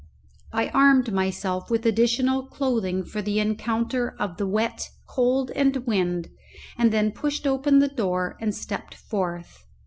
[0.51, 6.27] I armed myself with additional clothing for the encounter of the wet, cold, and wind,
[6.75, 9.63] and then pushed open the door and stepped forth.